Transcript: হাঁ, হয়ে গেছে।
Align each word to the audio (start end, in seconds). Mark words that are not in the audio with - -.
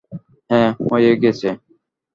হাঁ, 0.49 0.69
হয়ে 0.87 1.11
গেছে। 1.23 1.49